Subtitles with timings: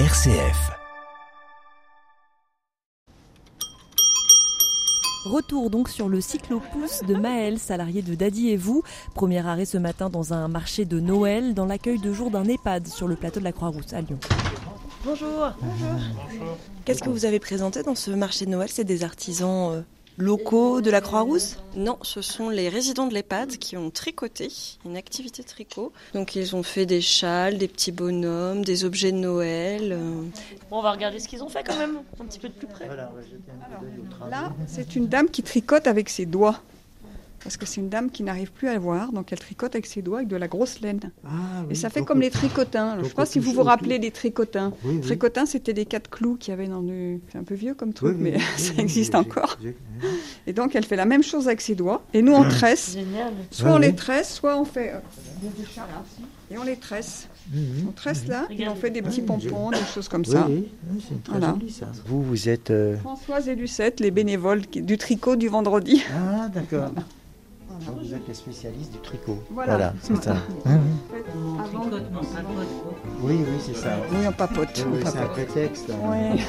[0.00, 0.72] RCF.
[5.24, 8.82] Retour donc sur le cyclopousse de Maël, salarié de Daddy et vous.
[9.14, 12.88] Premier arrêt ce matin dans un marché de Noël, dans l'accueil de jour d'un EHPAD
[12.88, 14.18] sur le plateau de la Croix-Rousse à Lyon.
[15.04, 15.52] Bonjour.
[15.60, 16.58] Bonjour.
[16.84, 18.68] Qu'est-ce que vous avez présenté dans ce marché de Noël?
[18.72, 19.80] C'est des artisans euh,
[20.16, 24.48] locaux de la Croix-Rousse Non, ce sont les résidents de l'EHPAD qui ont tricoté,
[24.84, 25.92] une activité tricot.
[26.14, 29.92] Donc ils ont fait des châles, des petits bonhommes, des objets de Noël.
[29.92, 30.22] euh.
[30.70, 32.66] Bon, on va regarder ce qu'ils ont fait quand même, un petit peu de plus
[32.66, 32.88] près.
[34.30, 36.60] Là, c'est une dame qui tricote avec ses doigts.
[37.44, 40.00] Parce que c'est une dame qui n'arrive plus à voir, donc elle tricote avec ses
[40.00, 41.00] doigts avec de la grosse laine.
[41.68, 42.86] Et ça fait comme les tricotins.
[42.88, 44.72] Alors, je ne sais pas si vous vous rappelez des tricotins.
[44.82, 45.00] Oui, oui.
[45.02, 47.20] Tricotins, c'était des quatre clous qu'il y avait dans du...
[47.30, 49.58] C'est un peu vieux comme truc, mais oui, ça oui, existe oui, encore.
[50.46, 52.02] Et donc, elle fait la même chose avec ses doigts.
[52.14, 52.94] Et nous, on tresse.
[52.94, 53.32] Génial.
[53.50, 54.98] Soit on les tresse, soit on fait euh,
[55.42, 56.22] des écharpes ainsi.
[56.50, 57.28] Et on les tresse.
[57.86, 60.46] On tresse là, et on fait des petits Ouais, pompons, des choses comme ça.
[60.48, 61.54] oui, oui, c'est très Voilà.
[61.60, 61.86] joli ça.
[62.06, 62.70] Vous, vous êtes.
[62.70, 66.02] euh, Françoise et Lucette, les bénévoles qui- du tricot du vendredi.
[66.14, 66.90] Ah, d'accord.
[67.68, 69.38] Donc, Vous êtes les spécialistes du tricot.
[69.50, 69.92] Voilà.
[70.02, 70.36] c'est ça.
[70.64, 71.86] Avant-
[73.22, 73.90] Oui, oui, c'est ça.
[74.10, 74.68] Oui, on papote.
[74.86, 75.90] Oui, oui, c'est un prétexte.
[75.90, 76.10] hein.
[76.10, 76.40] Ouais.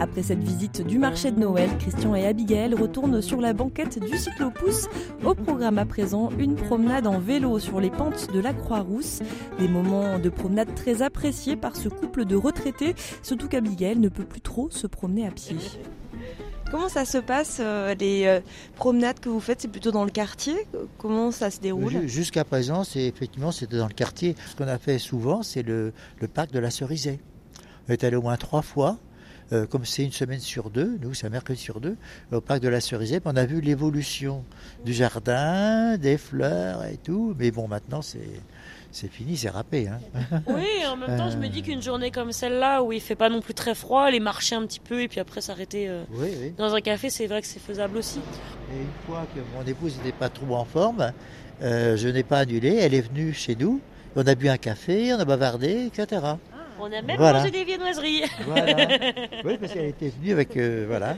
[0.00, 4.16] Après cette visite du marché de Noël, Christian et Abigail retournent sur la banquette du
[4.18, 4.88] cyclopousse.
[5.24, 9.20] Au programme à présent, une promenade en vélo sur les pentes de la Croix-Rousse.
[9.58, 14.24] Des moments de promenade très appréciés par ce couple de retraités, surtout qu'Abigail ne peut
[14.24, 15.56] plus trop se promener à pied.
[16.70, 18.40] Comment ça se passe, euh, les euh,
[18.74, 19.60] promenades que vous faites?
[19.60, 20.54] C'est plutôt dans le quartier?
[20.98, 21.90] Comment ça se déroule?
[21.90, 24.34] Ju- Jusqu'à présent, c'est effectivement c'était dans le quartier.
[24.50, 27.20] Ce qu'on a fait souvent, c'est le, le parc de la Cerisée.
[27.88, 28.98] On est allé au moins trois fois.
[29.52, 31.96] Euh, comme c'est une semaine sur deux, nous c'est un mercredi sur deux,
[32.32, 34.42] au parc de la Cerisée, puis on a vu l'évolution
[34.84, 37.34] du jardin, des fleurs et tout.
[37.38, 38.40] Mais bon, maintenant c'est
[38.94, 39.88] c'est fini, c'est râpé.
[39.88, 39.98] Hein.
[40.46, 43.28] Oui, en même temps, je me dis qu'une journée comme celle-là, où il fait pas
[43.28, 46.28] non plus très froid, aller marcher un petit peu et puis après s'arrêter euh, Oui,
[46.40, 46.54] oui.
[46.56, 48.20] dans un café, c'est vrai que c'est faisable aussi.
[48.72, 51.12] Et une fois que mon épouse n'était pas trop en forme,
[51.62, 52.76] euh, je n'ai pas annulé.
[52.76, 53.80] Elle est venue chez nous.
[54.14, 56.22] On a bu un café, on a bavardé, etc.
[56.80, 57.38] On a même Voilà.
[57.40, 58.22] mangé des viennoiseries.
[58.46, 58.66] Voilà.
[59.44, 60.56] oui, parce qu'elle était venue avec.
[60.56, 61.16] euh, voilà.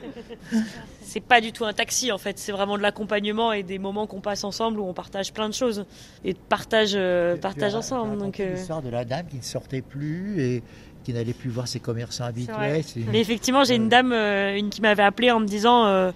[1.03, 4.07] C'est pas du tout un taxi en fait, c'est vraiment de l'accompagnement et des moments
[4.07, 5.85] qu'on passe ensemble où on partage plein de choses
[6.25, 8.03] et partage, euh, Tu partage as- ensemble.
[8.11, 10.63] tu as Donc, raconté euh, l'histoire de la dame qui ne sortait plus et
[11.05, 12.83] qui n'allait plus voir ses commerçants habituels.
[13.11, 16.11] Mais effectivement, j'ai une dame euh, une qui m'avait appelé en me disant euh,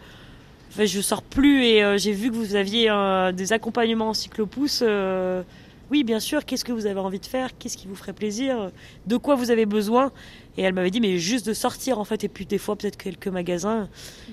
[0.78, 4.82] Je sors plus et euh, j'ai vu que vous aviez euh, des accompagnements en cyclopousse.
[5.90, 8.12] Euh, oui, bien sûr, qu'est-ce que vous avez envie de faire Qu'est-ce qui vous ferait
[8.12, 8.70] plaisir
[9.06, 10.12] De quoi vous avez besoin
[10.56, 12.96] Et elle m'avait dit Mais juste de sortir en fait, et puis des fois peut-être
[12.96, 13.88] quelques magasins.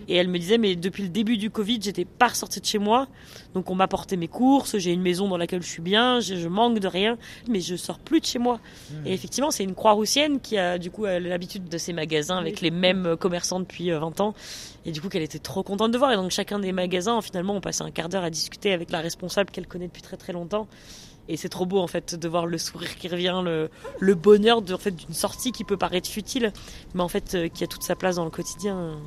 [0.08, 2.80] Et elle me disait Mais depuis le début du Covid, j'étais pas ressortie de chez
[2.80, 3.08] moi.
[3.54, 6.80] Donc on m'apportait mes courses, j'ai une maison dans laquelle je suis bien, je, manque
[6.80, 7.18] de rien,
[7.50, 8.60] mais je sors plus de chez moi.
[9.06, 12.62] Et effectivement, c'est une Croix-Roussienne qui a du coup euh, l'habitude de ces magasins avec
[12.62, 14.34] les mêmes euh, commerçants depuis euh, 20 ans.
[14.86, 16.14] Et du coup, qu'elle était trop contente de voir.
[16.14, 19.02] Et donc, chacun des magasins, finalement, on passait un quart d'heure à discuter avec la
[19.02, 20.68] responsable qu'elle connaît depuis très très longtemps.
[21.30, 23.42] Et c'est trop beau, en fait, de voir le sourire qui revient,
[24.00, 24.78] le, bonheur d'une
[25.12, 26.54] sortie qui peut paraître futile,
[26.94, 28.98] mais en fait, euh, qui a toute sa place dans le quotidien.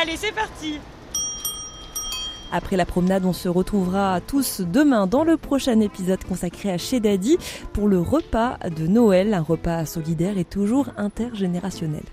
[0.00, 0.78] Allez, c'est parti
[2.52, 7.00] Après la promenade, on se retrouvera tous demain dans le prochain épisode consacré à Chez
[7.00, 7.38] Daddy
[7.72, 12.04] pour le repas de Noël, un repas solidaire et toujours intergénérationnel.